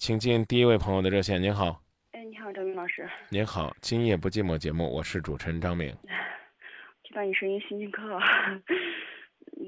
[0.00, 1.42] 请进第一位朋友的热线。
[1.42, 3.06] 您好，哎，你好，张明老师。
[3.28, 5.94] 您好，今夜不寂寞节目，我是主持人张明。
[7.04, 8.18] 听到你声音，心情可好。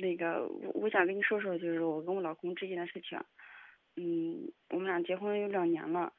[0.01, 3.21] 那个，我我想跟你说说，就是我跟我老公之间的事情。
[3.97, 6.11] 嗯，我们俩结婚有两年了，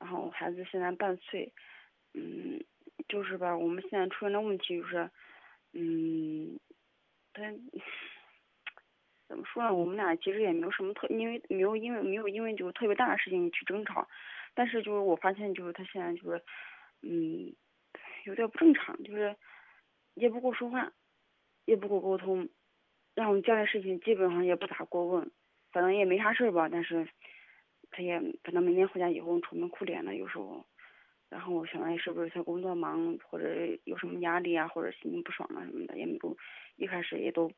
[0.00, 1.52] 然后孩子现在半岁。
[2.12, 2.60] 嗯，
[3.08, 5.08] 就是吧，我们现在出现的问题就是，
[5.74, 6.58] 嗯，
[7.32, 7.42] 他。
[9.30, 9.72] 怎么说呢？
[9.72, 14.08] 我们俩其实也没有什么特，因为没有因为没有因为就是特别大的事情去争吵，
[14.54, 16.42] 但是就是我发现就是他现在就是，
[17.02, 17.54] 嗯，
[18.24, 19.36] 有点不正常，就是
[20.14, 20.92] 也不跟我说话，
[21.64, 22.48] 也不跟我沟通，
[23.14, 25.30] 然后家里事情基本上也不咋过问，
[25.70, 27.06] 反正也没啥事儿吧，但是
[27.92, 30.66] 他也反正每天回家以后愁眉苦脸的有时候，
[31.28, 33.48] 然后我想来是不是他工作忙或者
[33.84, 36.36] 有什么压力啊，或者心情不爽啊什么的，也没有
[36.74, 37.48] 一开始也都。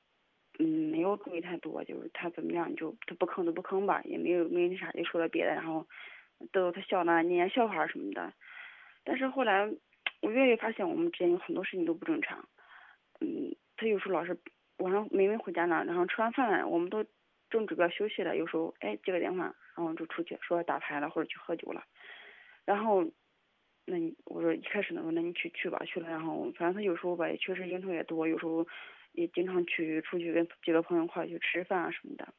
[0.59, 5.87] 嗯，没有注意太多，就是他怎么样，就他不吭都不吭吧，也没有没那啥，就说了别的，然后
[6.53, 8.31] 逗逗他笑呢，念念笑话什么的。
[9.03, 9.67] 但是后来
[10.21, 12.47] 我越来越发现，我们之间有很多事情都不正常。
[13.21, 14.37] 嗯，他有时候老是
[14.77, 17.03] 晚上没没回家呢，然后吃完饭了我们都
[17.49, 21.83] 正准备休息了，有时候哎接个电话，然后就出去说打牌了或者去喝酒了。
[22.67, 23.03] 然后
[23.87, 28.67] 那你我说一开始呢，那你去去吧，去了，然后反正他有时候吧也确实应酬也多，有时候。
[29.13, 32.33] 也经常去出去跟几个朋友一块去吃饭啊什么的，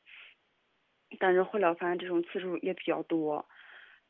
[1.20, 3.48] 但是后来发现这种次数也比较多，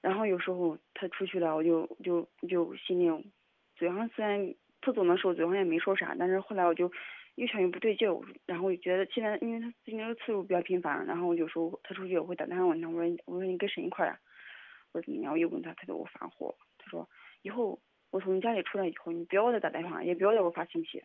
[0.01, 3.31] 然后有时候他出去了，我就就就心里
[3.75, 6.91] 嘴上虽然他走的时候嘴上也没说啥，但是后来我就
[7.35, 8.07] 越想越不对劲，
[8.45, 14.17] 然后我就觉得现在因为他最近这个次数比较频繁，然后有时候他出去我会打电话问他，我说我说你跟谁一块啊？
[14.91, 15.33] 我说怎么样？
[15.33, 17.09] 我又问他，他给我发火，他说
[17.41, 17.79] 以后
[18.11, 21.03] 我从家里出来以后，你不要再打电话，也不要再给我发信息。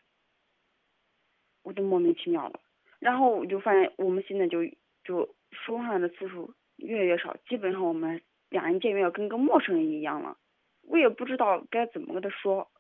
[1.63, 2.61] 我就莫名其妙了，
[2.99, 4.65] 然后我就发现我们现在就
[5.05, 10.37] 就说话的次数越来越少，基本上我们两人见面要跟个陌生人一样了。
[10.83, 12.71] 我也不知道该怎么跟他说，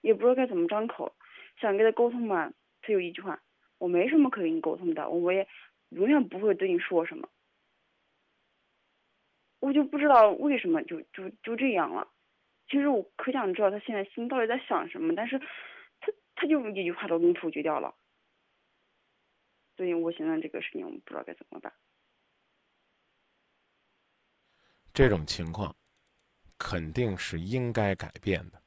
[0.00, 1.14] 也不知道该怎么张口，
[1.60, 3.40] 想跟他沟通吧，他有一句话，
[3.78, 5.46] 我没什么可跟你沟通的，我也
[5.90, 7.28] 永远不会对你说什么。
[9.60, 12.08] 我就不知道为什么就就就这样了。
[12.68, 15.38] 其实我可想知道他现在心到底在想什么，但是
[16.00, 17.94] 他他就一句话都给你否决掉了。
[19.78, 21.72] 所以我现在这个事情，我们不知道该怎么办。
[24.92, 25.72] 这种情况
[26.58, 28.60] 肯定是应该改变的。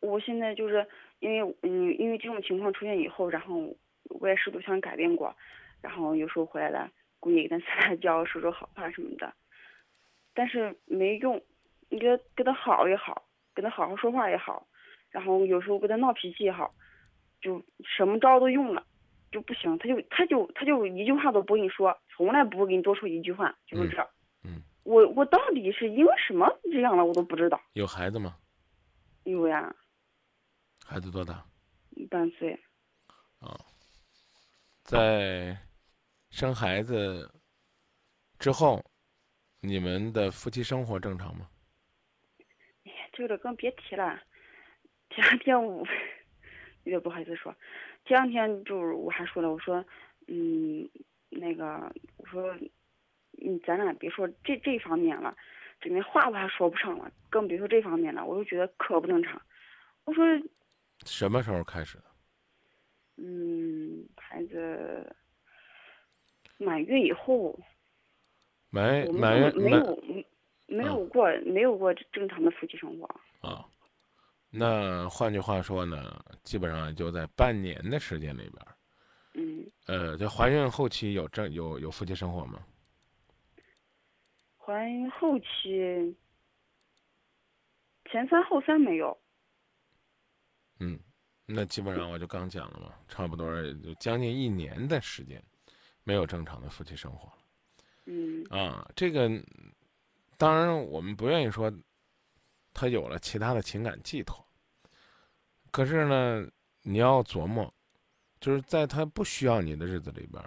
[0.00, 0.84] 我现在就是
[1.20, 3.72] 因为嗯，因为这种情况出现以后，然后
[4.06, 5.32] 我也试图想改变过，
[5.80, 9.32] 然后有时候回来了，故意跟他撒撒娇、说说好话什么的，
[10.34, 11.40] 但是没用。
[11.88, 14.66] 你跟跟他好也好，跟他好好说话也好，
[15.10, 16.74] 然后有时候跟他闹脾气也好，
[17.40, 18.84] 就什么招都用了。
[19.34, 24.00] 就不行，他就他就他就一句话都不跟你说，从来不会给你多说一句话，就是这。
[24.44, 24.62] 嗯。
[24.84, 27.60] 我我到底是因为什么这样了，我都不知道。
[27.72, 28.36] 有孩子吗？
[29.24, 29.74] 有呀。
[30.86, 31.44] 孩子多大？
[32.08, 32.52] 半岁。
[33.40, 33.58] 啊，
[34.84, 35.58] 在
[36.30, 37.28] 生孩子
[38.38, 38.84] 之后，
[39.60, 41.50] 你们的夫妻生活正常吗？
[42.84, 44.22] 哎呀，这个更别提了。
[45.10, 45.84] 前两天我
[46.84, 47.52] 有点不好意思说。
[48.04, 49.84] 前两天就是我还说了，我说，
[50.26, 50.88] 嗯，
[51.30, 52.54] 那个，我说，
[53.42, 55.36] 嗯，咱俩别说这这方面了，
[55.80, 58.24] 这连话我还说不上了，更别说这方面了。
[58.24, 59.40] 我就觉得可不正常。
[60.04, 60.24] 我说，
[61.06, 62.04] 什么时候开始的？
[63.16, 65.14] 嗯，孩子
[66.58, 67.58] 满月以后。
[68.70, 70.02] 没满月没有
[70.66, 73.06] 没有过没有过正常的夫妻生活。
[73.40, 73.64] 啊。
[74.56, 78.66] 那换句话说呢，基本上就在半年的时间里边
[79.32, 79.68] 嗯。
[79.86, 82.64] 呃，在怀孕后期有正有有夫妻生活吗？
[84.56, 86.16] 怀孕后期，
[88.10, 89.18] 前三后三没有。
[90.78, 91.00] 嗯，
[91.46, 95.42] 那基本上我就刚讲了嘛，差不多就将近一年的时间，
[96.04, 97.38] 没有正常的夫妻生活了。
[98.04, 98.44] 嗯。
[98.50, 99.28] 啊，这个
[100.38, 101.72] 当然我们不愿意说，
[102.72, 104.43] 他有了其他的情感寄托。
[105.74, 106.48] 可是呢，
[106.82, 107.74] 你要琢磨，
[108.38, 110.40] 就是在他不需要你的日子里边，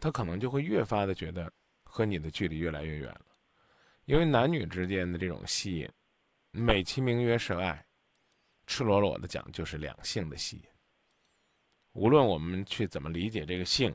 [0.00, 1.48] 他可能就会越发的觉得
[1.84, 3.26] 和你的距离越来越远了，
[4.06, 5.88] 因为男女之间的这种吸引，
[6.50, 7.86] 美其名曰是爱，
[8.66, 10.64] 赤裸裸的讲就是两性的吸引。
[11.92, 13.94] 无论我们去怎么理解这个性，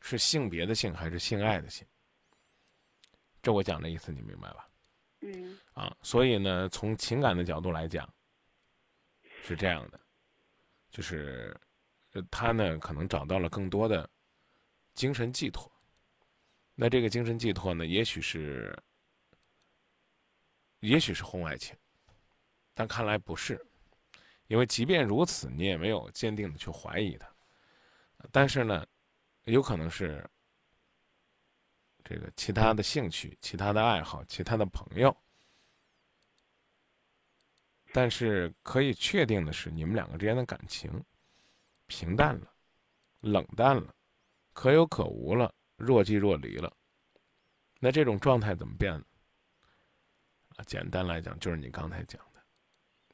[0.00, 1.86] 是性别的性还是性爱的性，
[3.40, 4.68] 这我讲的意思你明白吧？
[5.20, 5.56] 嗯。
[5.74, 8.12] 啊，所以呢，从情感的角度来讲。
[9.46, 10.00] 是这样的，
[10.90, 11.56] 就是，
[12.30, 14.08] 他呢可能找到了更多的
[14.94, 15.70] 精神寄托，
[16.74, 18.76] 那这个精神寄托呢，也许是，
[20.80, 21.76] 也许是婚外情，
[22.74, 23.64] 但看来不是，
[24.48, 27.32] 因为即便如此，你也没有坚定的去怀疑他。
[28.32, 28.84] 但是呢，
[29.44, 30.28] 有可能是
[32.02, 35.16] 这个其他的兴趣、其他的爱好、其他的朋友。
[37.96, 41.02] 但是可以确定的是，你们两个之间的感情
[41.86, 42.52] 平淡了，
[43.20, 43.94] 冷淡了，
[44.52, 46.70] 可有可无了，若即若离了。
[47.80, 49.04] 那这种状态怎么变呢？
[50.56, 52.42] 啊，简单来讲，就是你刚才讲的，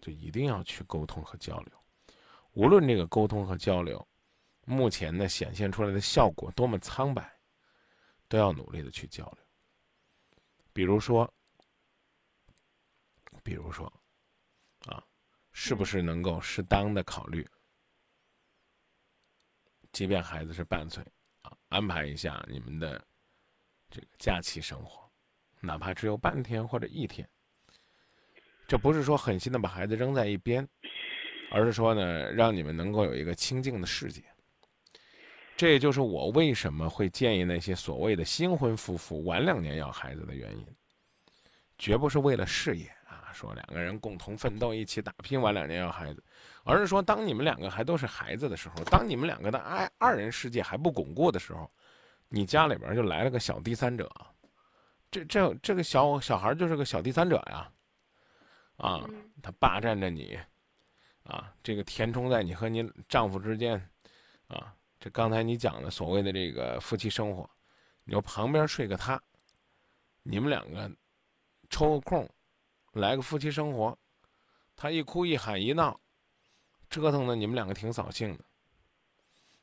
[0.00, 1.72] 就一定要去沟通和交流。
[2.54, 4.04] 无论这个沟通和交流，
[4.64, 7.32] 目前呢显现出来的效果多么苍白，
[8.26, 9.38] 都要努力的去交流。
[10.72, 11.32] 比如说，
[13.44, 13.88] 比如说。
[15.52, 17.46] 是不是能够适当的考虑？
[19.92, 21.04] 即便孩子是半岁，
[21.42, 23.04] 啊，安排一下你们的
[23.90, 25.06] 这个假期生活，
[25.60, 27.28] 哪怕只有半天或者一天。
[28.66, 30.66] 这不是说狠心的把孩子扔在一边，
[31.50, 34.24] 而是说呢，让你们能够有一个清静的世界。
[35.54, 40.66] 这也就是我为什么会建议那些所谓的新婚夫妇晚两年要孩子的原因，
[41.76, 42.90] 绝不是为了事业。
[43.32, 46.22] 说两个人共同奋斗，一起打拼，晚两年要孩子，
[46.64, 51.70] 而是说当你们两个还都是孩子的时候，当你们两个的爱二人世界还不巩固的时候，
[52.28, 54.10] 你家里边就来了个小第三者，
[55.10, 57.70] 这这这个小小孩就是个小第三者呀，
[58.76, 59.08] 啊，
[59.42, 60.38] 他霸占着你，
[61.24, 63.74] 啊，这个填充在你和你丈夫之间，
[64.48, 67.48] 啊，这刚才你讲的所谓的这个夫妻生活，
[68.04, 69.20] 你说旁边睡个他，
[70.22, 70.90] 你们两个
[71.68, 72.28] 抽个空。
[72.92, 73.96] 来个夫妻生活，
[74.76, 75.98] 他一哭一喊一闹，
[76.90, 78.44] 折腾的你们两个挺扫兴的。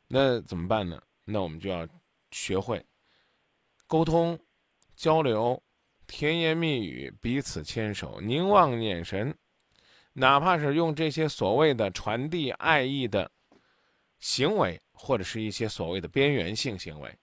[0.08, 1.02] 那怎么办呢？
[1.26, 1.88] 那我们就要
[2.32, 2.84] 学会
[3.86, 4.40] 沟通、
[4.96, 5.62] 交流、
[6.08, 9.38] 甜言蜜语，彼此牵手、凝望眼神，
[10.14, 13.32] 哪怕是用这些所谓的传递爱意的
[14.20, 17.16] 行为，或者是一些所谓的边缘性行为，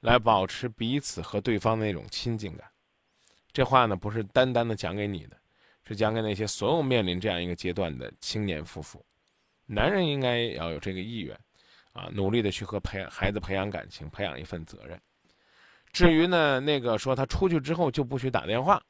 [0.00, 2.70] 来保持彼此和对方的那种亲近感。
[3.52, 5.37] 这话呢，不是单单的讲给你的。
[5.88, 9.02] 是讲给那些所有面临这样一个阶段的青年夫妇，
[9.64, 11.34] 男人应该要有这个意愿，
[11.92, 15.00] 啊，努力的去和培孩子培养感情，培养一份责任。
[15.90, 18.82] 至于呢，那个说他出去之后就不许打电话，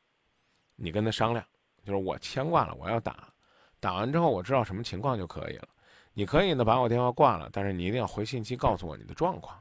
[0.75, 1.47] 你跟他商量，
[1.85, 3.33] 就是我牵挂了，我要打，
[3.79, 5.69] 打完之后我知道什么情况就可以了。
[6.13, 9.57] 你可以呢把我电话挂了，但是你一定要回信息告诉我你的状况。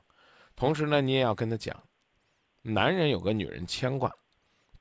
[0.56, 1.80] 同时呢，你也要跟他讲，
[2.64, 4.12] 男人有个女人牵挂，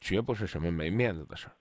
[0.01, 1.53] 绝不是什么没面子的事儿。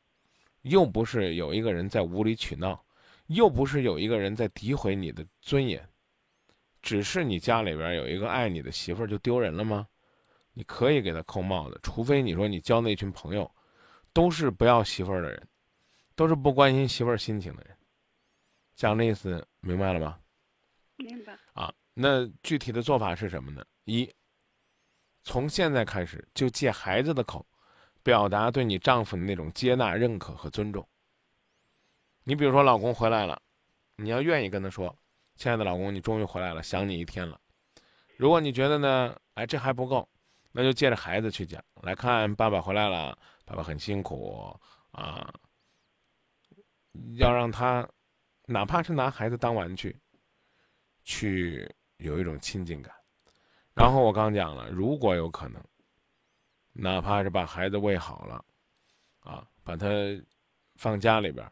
[0.65, 2.83] 又不是有一个人在无理取闹，
[3.27, 5.88] 又不是有一个人在诋毁你的尊严，
[6.81, 9.88] 只是你家里边有一个爱你的媳妇儿就丢人了吗？
[10.53, 13.50] 你可以给他扣帽子，除非你说你交那群朋友，
[14.12, 15.47] 都是不要媳妇儿的人，
[16.15, 17.77] 都是不关心媳妇儿心情的人。
[18.75, 20.18] 讲的意思明白了吗？
[20.95, 21.38] 明白。
[21.53, 23.63] 啊，那具体的做法是什么呢？
[23.83, 24.11] 一，
[25.23, 27.45] 从现在开始就借孩子的口。
[28.06, 30.88] 表达对你丈夫的那种接纳、认可和尊重。
[32.24, 33.42] 你比如说，老公回来了，
[33.96, 34.96] 你要愿意跟他说
[35.36, 37.42] ：“亲爱的老公，你终于回来了，想你一天了。”
[38.16, 40.07] 如果你觉得呢，哎，这还不够，
[40.52, 44.56] 那就借着孩子去讲，来看爸爸回来了，爸爸很辛苦
[44.92, 45.33] 啊，
[47.16, 47.90] 要让他
[48.45, 50.00] 哪怕是拿孩子当玩具，
[51.04, 52.94] 去有一种亲近感。
[53.74, 55.59] 然后我刚讲了，如果有可能。
[56.77, 58.45] 哪怕是把孩子喂好了，
[59.21, 59.87] 啊，把他
[60.75, 61.49] 放家里边，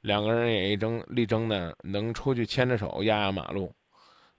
[0.00, 3.72] 两个人也一争力争呢，能出去牵着手压压马路，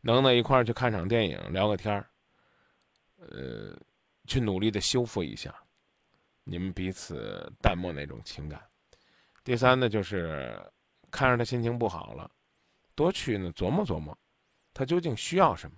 [0.01, 2.05] 能呢一块儿去看场电影聊个天儿，
[3.15, 3.73] 呃，
[4.27, 5.55] 去努力的修复一下
[6.43, 8.61] 你们彼此淡漠那种情感。
[9.41, 10.61] 第三呢，就是
[11.09, 12.29] 看着他心情不好了，
[12.93, 14.15] 多去呢琢磨琢磨，
[14.73, 15.77] 他究竟需要什么，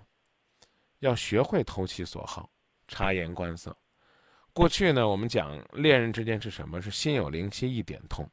[0.98, 2.50] 要学会投其所好，
[2.88, 3.78] 察言观色。
[4.58, 6.82] 过去呢，我们讲恋人之间是什么？
[6.82, 8.28] 是心有灵犀一点通。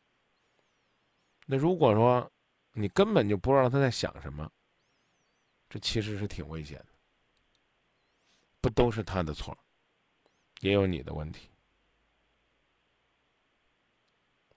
[1.44, 2.32] 那如果说
[2.72, 4.50] 你根本就不知道他在想什么，
[5.68, 6.86] 这其实是挺危险的。
[8.62, 9.54] 不都是他的错，
[10.60, 11.50] 也有你的问题。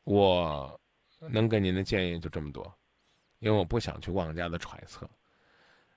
[0.06, 0.80] 我
[1.20, 2.64] 能给您的建议就这么多，
[3.40, 5.06] 因为我不想去妄加的揣测。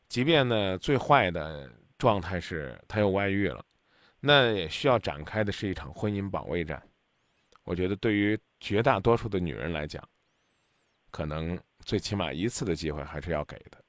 [0.09, 3.65] 即便呢，最坏的状态是他又外遇了。
[4.21, 6.83] 那也需要展开的是一场婚姻保卫战，
[7.65, 10.07] 我觉得对于绝大多数的女人来讲，
[11.11, 13.83] 可能最起码一次的机会还是要给的。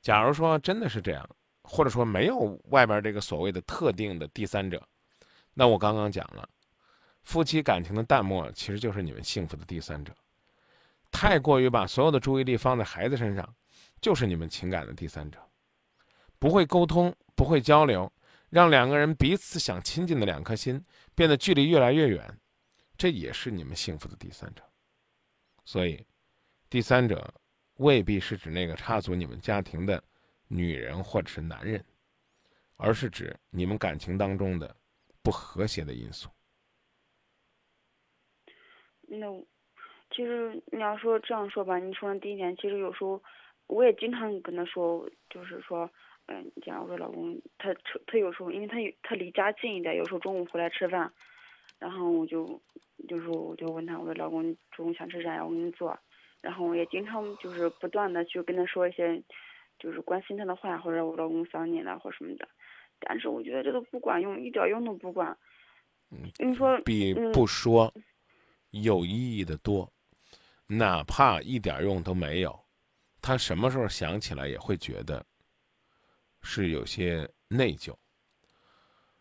[0.00, 1.28] 假如说真的是这样，
[1.62, 4.82] 或者说没有外边这个所谓的特定的第三者，
[5.52, 6.48] 那我刚刚讲了，
[7.22, 10.14] 夫妻感情的淡漠其实就是你们幸福的第三者。
[11.10, 13.54] 太过于把所有的注意力放在孩子身上，
[14.00, 15.38] 就是你们情感的第三者。
[16.38, 18.10] 不会沟通，不会交流，
[18.50, 22.38] 让两个人彼此想亲近的两颗心变得距离越来越远，
[22.96, 24.62] 这也是你们幸福的第三者。
[25.64, 26.06] 所以，
[26.70, 27.34] 第三者
[27.74, 30.02] 未必是指那个插足你们家庭的
[30.48, 31.84] 女人或者是男人，
[32.76, 34.74] 而是指你们感情当中的
[35.22, 36.28] 不和谐的因素。
[39.06, 39.26] 那。
[40.10, 43.22] 其实你要说这样说吧，你说的第一点，其实有时候
[43.66, 45.88] 我也经常跟他说，就是说，
[46.28, 47.74] 嗯，这样我说老公，他
[48.06, 51.12] 他有时候因为他他离家近一点，有时候中午回来吃饭，
[51.78, 52.60] 然后我就
[53.08, 55.44] 就是我就问他，我说老公中午想吃啥呀？
[55.44, 55.98] 我给你做。
[56.40, 59.22] 然后我也经常就是不断的去跟他说一些，
[59.78, 62.48] 就是关心他的话，或者我老公想你了或什么的。
[63.00, 65.36] 但是我觉得这都不管用，一点用都不管。
[66.10, 67.92] 嗯你说比不说
[68.70, 69.90] 有意义的多。
[70.70, 72.60] 哪怕一点用都没有，
[73.22, 75.24] 他什么时候想起来也会觉得
[76.50, 77.94] 是有些内疚。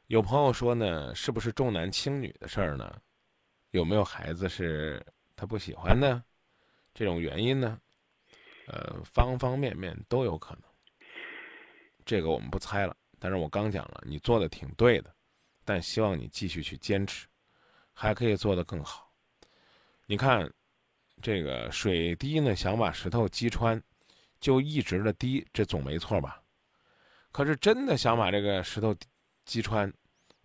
[0.05, 3.01] 有朋友说呢，是不是重男轻女的事儿呢？
[3.71, 5.05] 有没有孩子是
[5.35, 6.23] 他不喜欢呢？
[6.93, 7.77] 这种原因呢？
[8.67, 10.63] 呃，方方面面都有可能。
[12.05, 12.95] 这个我们不猜了。
[13.19, 15.13] 但是我刚讲了，你做的挺对的，
[15.65, 17.27] 但希望你继续去坚持，
[17.91, 19.11] 还可以做得更好。
[20.05, 20.49] 你看。
[21.19, 23.81] 这个水滴呢，想把石头击穿，
[24.39, 26.39] 就一直的滴，这总没错吧？
[27.37, 28.95] 可是真的想把这个石头
[29.45, 29.93] 击穿，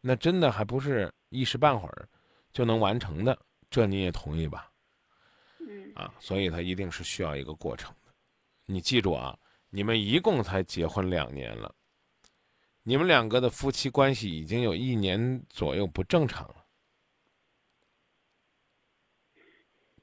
[0.03, 2.07] 那真的还不是一时半会儿
[2.53, 3.35] 就能完成的，
[3.71, 4.71] 这你也同意吧？
[5.61, 5.91] 嗯。
[5.95, 8.13] 啊，所以它一定是需要一个过程的。
[8.67, 9.35] 你记住啊，
[9.71, 11.75] 你们一共才结婚两年了，
[12.83, 16.67] 你们两个的夫妻关系已经有一年左右不正常了，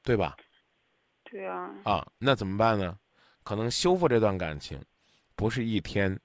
[0.01, 0.35] 对吧？
[1.25, 2.97] 对啊，啊，那怎么办呢？
[3.43, 4.83] 可能修复这段感情，
[5.35, 6.19] 不是一天、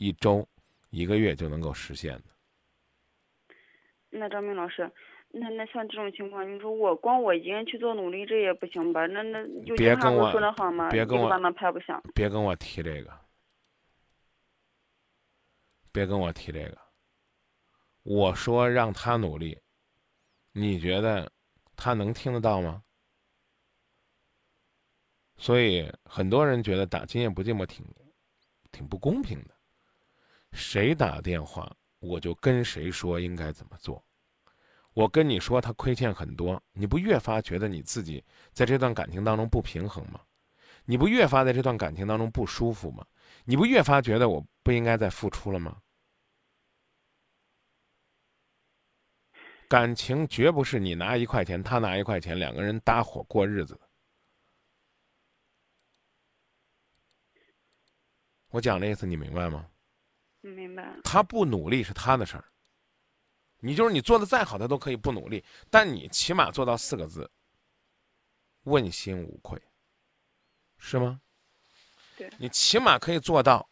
[0.00, 0.48] 一周、
[0.88, 2.24] 一个月就能够实现的。
[4.08, 4.90] 那张明老师，
[5.28, 9.06] 那那像这种情况，你说我光我一个人去做努力，这也不行吧？
[9.06, 10.88] 那那就别跟我说的好吗？
[10.88, 12.02] 别跟我拍不响。
[12.14, 13.12] 别跟我提这个，
[15.92, 16.78] 别跟我提这个。
[18.02, 19.60] 我说让他努力，
[20.52, 21.30] 你觉得
[21.76, 22.82] 他能听得到吗？
[25.36, 27.84] 所以很多人觉得打今夜不寂寞挺，
[28.72, 29.59] 挺不公平的。
[30.52, 34.04] 谁打电话，我就跟谁说应该怎么做。
[34.92, 40.20] 我跟你说他亏欠很多，你不越发觉得你自己在这段感情当中不平衡吗？
[40.84, 43.06] 你不越发在这段感情当中不舒服吗？
[43.44, 45.80] 你不越发觉得我不应该再付出了吗？
[49.68, 53.80] 感情绝不是你拿一块钱，他拿一块钱，两个人搭伙过日子。
[58.48, 59.70] 我讲的意思你明白吗？
[60.40, 60.96] 明白。
[61.04, 62.44] 他不努力是他的事儿。
[63.58, 67.30] 你就是你做的再好，他都可以不努力，但你起码做到四个字：
[68.62, 69.60] 问心无愧，
[70.78, 71.20] 是吗？
[72.16, 72.30] 对。
[72.38, 73.68] 你起码可以做到，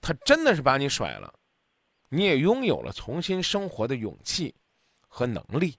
[0.00, 1.38] 他真的是把你甩了，
[2.08, 4.54] 你也拥有了重新生活的勇气
[5.08, 5.78] 和能力。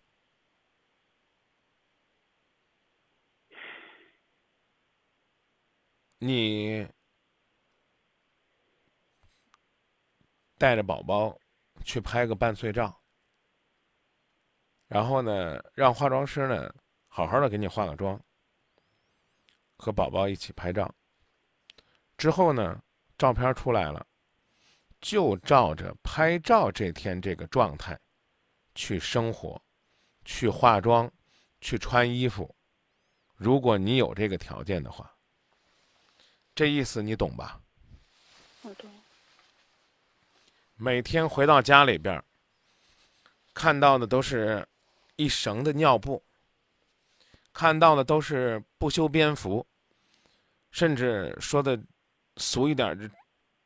[6.20, 6.88] 你。
[10.64, 11.38] 带着宝宝
[11.84, 12.98] 去拍个半岁照，
[14.88, 16.74] 然后呢，让化妆师呢
[17.10, 18.18] 好好的给你化个妆，
[19.76, 20.90] 和宝宝一起拍照。
[22.16, 22.82] 之后呢，
[23.18, 24.08] 照片出来了，
[25.02, 28.00] 就照着拍照这天这个状态
[28.74, 29.62] 去生活，
[30.24, 31.12] 去化妆，
[31.60, 32.56] 去穿衣服。
[33.36, 35.14] 如果你有这个条件的话，
[36.56, 37.60] 这意思你懂吧？
[38.62, 38.90] 我懂。
[40.76, 42.22] 每天回到家里边
[43.54, 44.68] 看到的都是
[45.16, 46.22] 一绳的尿布，
[47.54, 49.66] 看到的都是不修边幅，
[50.72, 51.80] 甚至说的
[52.38, 53.12] 俗一点，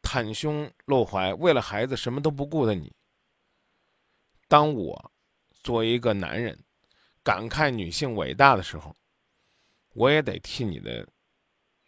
[0.01, 2.93] 袒胸露怀，为了孩子什么都不顾的你。
[4.49, 5.11] 当我
[5.63, 6.57] 作为一个男人
[7.23, 8.95] 感慨女性伟大的时候，
[9.93, 11.07] 我也得替你的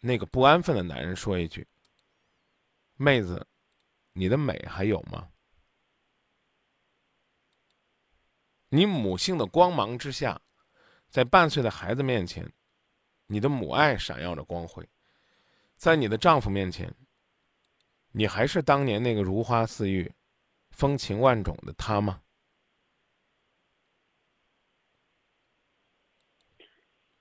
[0.00, 1.66] 那个不安分的男人说一句：
[2.96, 3.46] 妹子。
[4.12, 5.30] 你的美还有吗？
[8.68, 10.40] 你母性的光芒之下
[11.08, 12.52] 在半岁的孩子面前
[13.26, 14.88] 你的母爱闪耀着光辉。
[15.76, 16.94] 在你的丈夫面前
[18.12, 20.12] 你还是当年那个如花似玉
[20.70, 22.22] 风情万种的他吗？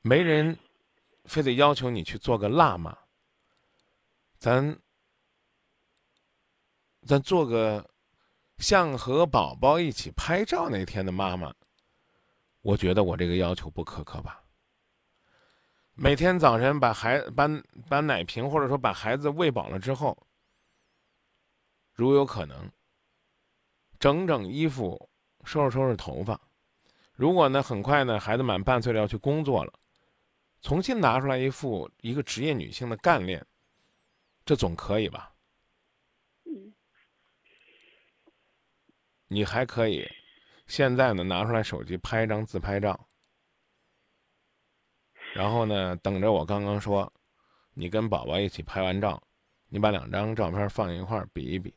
[0.02, 0.58] 没人
[1.26, 2.98] 非得要求你去做个辣妈
[4.38, 4.80] 咱
[7.10, 7.90] 咱做个
[8.60, 11.52] 像和宝宝一起拍照那天的妈妈，
[12.62, 14.44] 我觉得我这个要求不苛刻吧。
[15.96, 17.50] 每天早晨把孩把
[17.90, 20.16] 把奶瓶或者说把孩子喂饱了之后，
[21.94, 22.72] 如有可能，
[24.00, 25.10] 整整衣服，
[25.44, 26.40] 收拾收拾头发。
[27.14, 29.74] 如果呢，很快呢，孩子满半岁了要去工作了，
[30.62, 33.44] 重新拿出来一副一个职业女性的干练，
[34.46, 35.34] 这总可以吧？
[36.46, 36.72] 嗯
[39.32, 40.10] 你还可以，
[40.66, 43.08] 现在呢拿出来手机拍一张自拍照，
[45.36, 47.14] 然后呢等着我刚刚说，
[47.76, 49.22] 你跟宝宝一起拍完照，
[49.68, 51.72] 你把两张照片放一块儿比一比，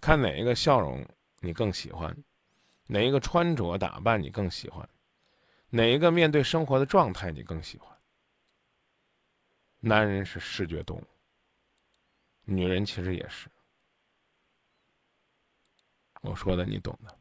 [0.00, 1.06] 看哪一个笑容
[1.40, 2.16] 你更喜欢，
[2.86, 4.88] 哪一个穿着打扮你更喜欢，
[5.68, 7.94] 哪一个面对生活的状态你更喜欢。
[9.80, 11.06] 男人是视觉动物，
[12.44, 13.50] 女人其实也是。
[16.22, 17.18] 我说的你懂的。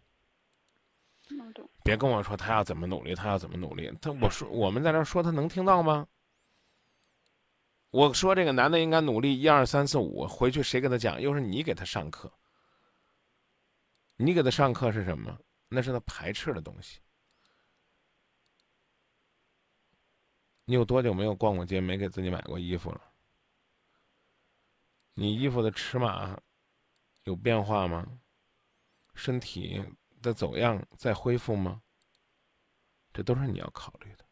[1.84, 3.92] 别跟我说他要怎么努力，他要怎么努力。
[4.02, 6.08] 他我说我们在这儿说，他能听到吗？
[7.90, 11.22] 我说这个男的应该努力，一二三四五，回去谁给他讲？
[11.22, 12.32] 又是你给他上课。
[14.16, 15.38] 你给他上课是什么？
[15.68, 17.00] 那是他排斥的东西。
[20.66, 23.02] 你有多久没有逛过街，没给自己买过衣服了？
[25.14, 26.40] 你衣服的尺码
[27.24, 28.06] 有变化吗？
[29.14, 29.84] 身体
[30.22, 31.82] 的走样在恢复吗？
[33.14, 34.26] 这都是你要考虑的。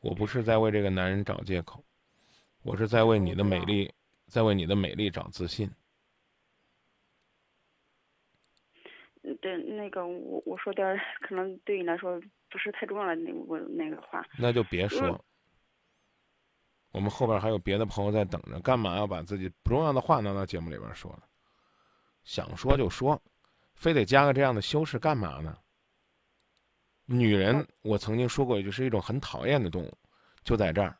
[0.00, 1.84] 我不是在为这个男人找借口，
[2.62, 3.92] 我是在为你的美丽，
[4.26, 5.68] 在为你的美丽找自信。
[9.22, 14.24] 嗯对，那个我我说点儿可能对你来说不是太重要的那我那个话。
[14.38, 15.24] 那就别说嗯。
[16.90, 21.22] 我们后边还有别的朋友在等着，干嘛要把自己不重要的话拿到节目里边说呢？
[22.24, 23.20] 想说就说，
[23.74, 25.56] 非得加个这样的修饰干嘛呢？
[27.04, 29.98] 女人，我曾经说过一句，是一种很讨厌的动物，
[30.44, 30.96] 就在这儿。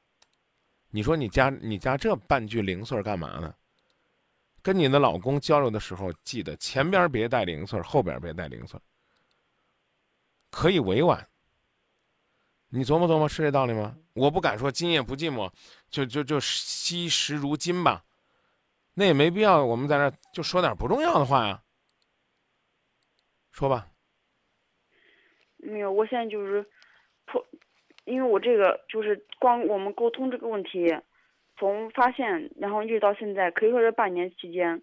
[0.91, 3.55] 你说你加你加这半句零碎儿干嘛呢？
[4.63, 8.83] 跟你的老公交流的时候，记得前边别带零碎儿，后边别带零碎儿，
[10.51, 11.27] 可以委婉。
[12.71, 13.97] 你琢磨琢磨，是这道理吗？
[14.15, 15.51] 我不敢说今夜不寂寞，
[15.89, 18.05] 就就就惜时如金吧，
[18.95, 19.65] 那也没必要。
[19.65, 21.63] 我们在这儿就说点不重要的话呀，
[23.53, 23.89] 说吧。
[25.57, 26.65] 没有，我现在就是
[27.25, 27.45] 破，
[28.05, 30.95] 因为我这个就是光我们沟通这个问题，
[31.57, 34.83] 从发现然后一直到现在，可以说这半年期间，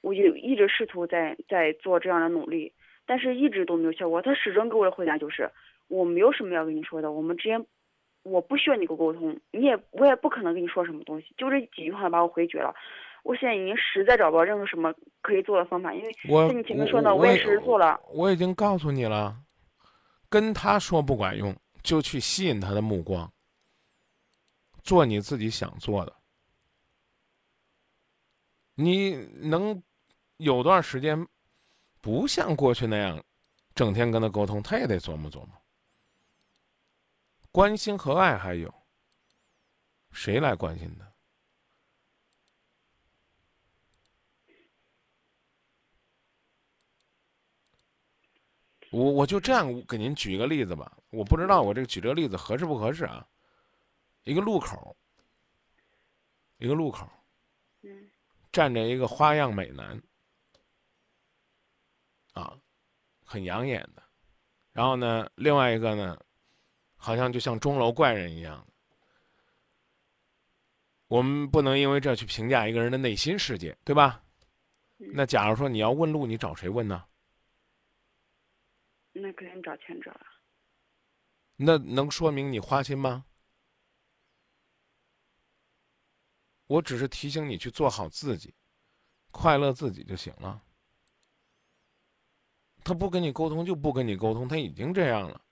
[0.00, 2.72] 我就一直试图在在做这样的努力，
[3.06, 4.20] 但是一直都没有效果。
[4.20, 5.50] 他始终给我的回答就是
[5.90, 7.66] 我没有什么要跟你说的，我们之间
[8.22, 12.72] 我不需要你跟我沟通，你也我也不可能跟你说什么东西，就这几句话把我回绝了。
[13.24, 18.00] 我现在已经实在找不到任何什么可以做的方法，因为我像你前面说的，我我也是做了。
[18.14, 19.36] 我已经告诉你了，
[20.28, 23.30] 跟他说不管用，就去吸引他的目光，
[24.82, 26.14] 做你自己想做的。
[28.74, 29.82] 你能
[30.38, 31.26] 有段时间
[32.00, 33.22] 不像过去那样，
[33.74, 35.59] 整天跟他沟通，他也得琢磨琢磨。
[37.52, 38.72] 关心和爱还有，
[40.12, 41.10] 谁来关心他？
[48.92, 53.26] 我我就这样给您举一个例子吧，我不知道我这个举这个例子合适不合适啊。
[54.24, 54.96] 一个路口，
[56.58, 57.08] 一个路口
[57.82, 58.10] 嗯
[58.52, 60.02] 站着一个花样美男，
[62.32, 62.58] 啊，
[63.24, 64.02] 很养眼的。
[64.72, 66.20] 然后呢，另外一个呢，
[67.00, 68.64] 好像就像钟楼怪人一样。
[71.08, 74.22] 我们不能因为这去评价一个人的内心世界，对吧？
[74.98, 77.04] 嗯那假如说你要问路，你找谁问呢？
[79.12, 80.26] 那肯定找前者了。
[81.56, 83.24] 那能说明你花心吗？
[86.66, 88.54] 我只是提醒你去做好自己，
[89.32, 90.62] 快乐自己就行了。
[92.84, 95.42] 他不跟你沟通就不跟你沟通，他已经这样了。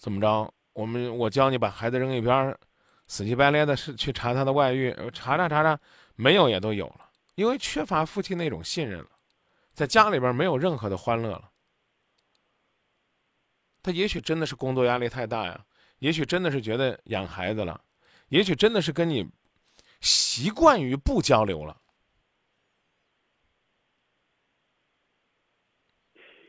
[0.00, 0.52] 怎么着？
[0.72, 2.58] 我们我教你把孩子扔一边儿，
[3.06, 5.78] 死乞白赖的是去查他的外遇，查查查查，
[6.14, 9.10] 没有也都有了，因为缺乏夫妻那种信任了，
[9.74, 11.50] 在家里边没有任何的欢乐了。
[13.82, 15.66] 他也许真的是工作压力太大呀，
[15.98, 17.78] 也许真的是觉得养孩子了，
[18.28, 19.28] 也许真的是跟你
[20.00, 21.76] 习惯于不交流了。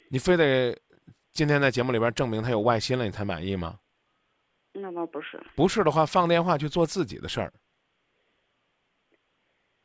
[0.09, 0.79] 你非得
[1.33, 3.79] 今天在节目里边证明他有外心了，你才满意吗？
[4.73, 5.41] 那倒不是。
[5.55, 7.53] 不是的话，放电话去做自己的事儿。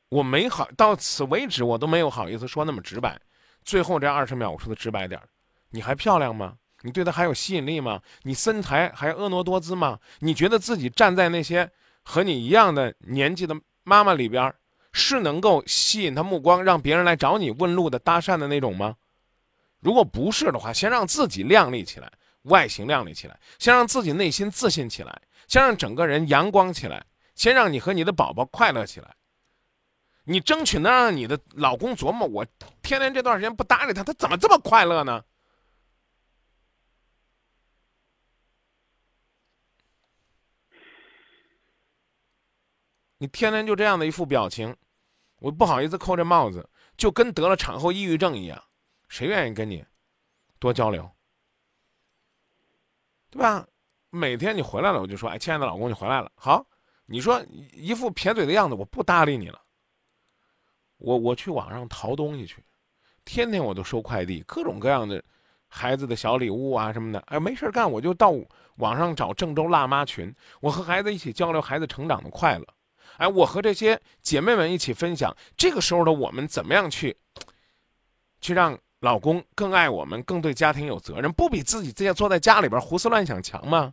[0.09, 3.21] 我没好到此为止，我都没有好意思说那么直白。
[3.65, 5.29] 最后这二十秒，我说的直白点儿，
[5.71, 6.57] 你还漂亮吗？
[6.83, 8.01] 你对他还有吸引力吗？
[8.23, 9.99] 你身材还婀娜多姿吗？
[10.21, 11.69] 你觉得自己站在那些
[12.03, 14.55] 和你一样的年纪的妈妈里边，
[14.93, 18.97] 是能够吸引他目光，让别人来找你问路的搭讪的那种吗？
[19.81, 22.13] 如果不是的话，先让自己靓丽起来，
[22.43, 29.15] 外形靓丽起来，先让自己内心自信起来，先让整个人阳光起来，先让你和你的宝宝快乐起来。
[30.25, 32.45] 你争取能让你的老公琢磨，我
[32.83, 35.23] 天天这段时间不搭理他，他怎么这么快乐呢？
[43.19, 44.77] 你天天就这样的一副表情，
[45.39, 48.63] 我不好意思扣这帽子，就跟得了产后抑郁症一样，
[49.09, 49.85] 谁愿意跟你
[50.59, 51.11] 多交流，
[53.31, 53.67] 对吧？
[54.11, 56.67] 每天你回来了，我就说，哎，亲爱的老公，你回来了，好，
[57.05, 59.61] 你说一副撇嘴的样子，我不搭理你了。
[60.97, 62.65] 我我去网上淘东西去，
[63.25, 65.23] 天天我都收快递，各种各样的
[65.69, 67.21] 孩子的小礼物啊什么的。
[67.27, 68.33] 哎，没事干，我就到
[68.77, 72.67] 网上找郑州辣妈群，我和孩子一起交流孩子成长的快乐。
[73.19, 77.15] 哎，我和这些姐妹们一起分享，这个时候的我们怎么样去，
[78.41, 83.93] 去让老公更爱我们，更对家庭有责任，不比自己这样坐在家里边胡思乱想强吗？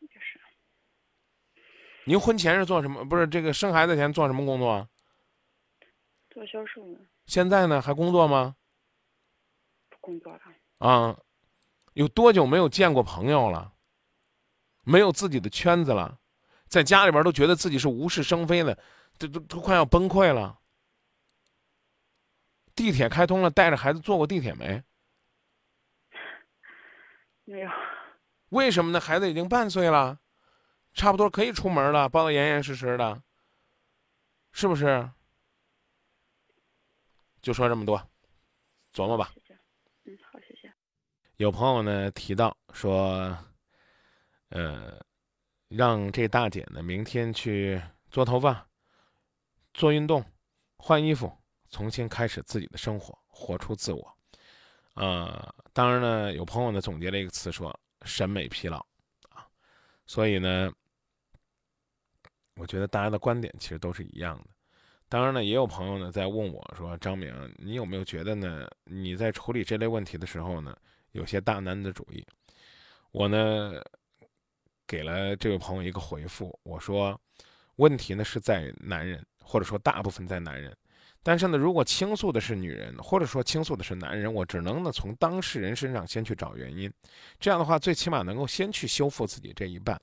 [0.00, 0.40] 是。
[2.04, 3.04] 您婚前是做什么？
[3.04, 4.88] 不是这个生孩子前做什么工作？
[6.30, 6.98] 做销售呢。
[7.26, 7.80] 现在呢？
[7.80, 8.54] 还工作吗？
[9.88, 10.40] 不工作了。
[10.78, 11.18] 啊，
[11.94, 13.72] 有多久没有见过朋友了？
[14.84, 16.18] 没有自己的圈子了？
[16.68, 18.78] 在家里边都觉得自己是无事生非的，
[19.18, 20.58] 都都都快要崩溃了。
[22.74, 24.82] 地铁开通了，带着孩子坐过地铁没？
[27.44, 27.70] 没有。
[28.50, 29.00] 为什么呢？
[29.00, 30.18] 孩子已经半岁了，
[30.92, 33.22] 差不多可以出门了，包的严严实实的，
[34.52, 35.10] 是不是？
[37.40, 37.98] 就说这么多，
[38.92, 39.32] 琢磨吧。
[40.04, 40.72] 嗯，好，谢谢。
[41.36, 43.36] 有朋友呢提到说，
[44.50, 45.04] 呃。
[45.68, 48.68] 让这大姐呢，明天去做头发、
[49.72, 50.24] 做运动、
[50.76, 51.36] 换衣服，
[51.74, 54.16] 重新开始自己的生活，活出自我。
[54.94, 58.78] 呃，当然呢，有朋友呢总结了一个词说审美疲劳
[59.30, 59.44] 啊，
[60.06, 60.72] 所以呢，
[62.54, 64.50] 我觉得大家的观点其实都是一样的。
[65.08, 68.70] 当然呢，也有朋友呢在问我说：“张明，你有没有觉得呢？
[68.84, 70.76] 你在处理这类问题的时候呢，
[71.10, 72.24] 有些大男子主义？”
[73.10, 73.82] 我呢。
[74.86, 77.18] 给了这位朋友一个回复，我说，
[77.76, 80.76] 问题呢是在男人，或者说大部分在男人，
[81.24, 86.92] 但是呢，如果倾诉的是女人，或者说倾诉的是男人，我只能呢从当事人身上先去找原因，
[87.40, 89.98] 这样的话最起码能够先去修复自己这一半。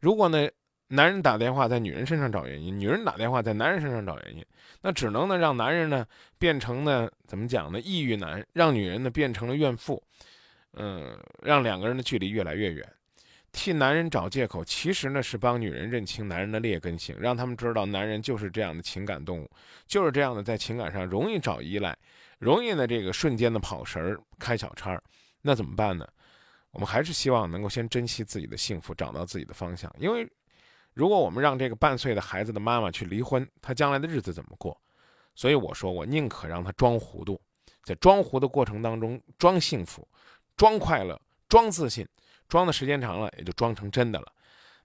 [0.00, 0.48] 如果呢
[0.88, 4.44] 男人打电话在女人身上找原因，女人打电话在男人身上找原因，
[4.80, 6.06] 那只能呢让男人呢
[6.38, 10.02] 变成呢怎么讲呢抑郁男，让女人呢变成了怨妇，
[10.72, 12.86] 嗯，让两个人的距离越来越远。
[13.54, 19.50] 替男人找借口，其实呢是帮女人认清男人的劣根性，让他们知道男人就是这样的情感动物，
[19.86, 21.96] 就是这样的在情感上容易找依赖，
[22.40, 25.00] 容易呢这个瞬间的跑神儿、开小差儿。
[25.40, 26.06] 那怎么办呢？
[26.72, 29.88] 我们还是希望能够先珍惜自己的幸福，找到自己的方向。
[29.98, 30.28] 因为
[30.92, 34.76] 如果我们让这个半岁的孩子的妈妈去离婚，她将来的日子怎么过？
[35.36, 37.40] 所以我说，我宁可让她装糊涂，
[37.84, 40.06] 在装糊的过程当中装幸福、
[40.56, 42.04] 装快乐、装自信。
[42.54, 44.32] 装的时间长了，也就装成真的了。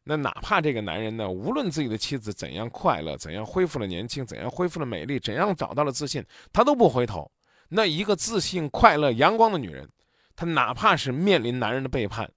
[0.04, 7.32] 那哪怕这个男人呢，无论自己的妻子怎样快乐，怎样恢复了年轻，怎样恢复了美丽，怎样找到了自信，他都不回头。
[7.68, 9.88] 那一个自信、快乐、阳光的女人，
[10.36, 12.28] 她哪怕是面临男人的背叛，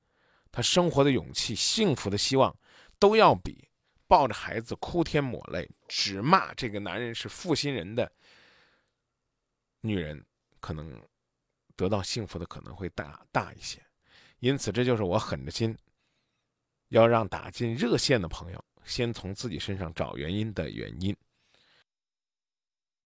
[0.51, 2.55] 她生活的勇气、幸福的希望，
[2.99, 3.66] 都要比
[4.07, 8.12] 抱着孩子哭天抹泪，只骂这个男人是负心人的
[9.81, 10.23] 女人，
[10.61, 11.01] 可能
[11.75, 13.83] 得到幸福的可能会大大一些。
[14.42, 15.72] 因此，这就是我狠着心
[16.88, 21.16] 要让打进热线的朋友先从自己身上找原因的原因。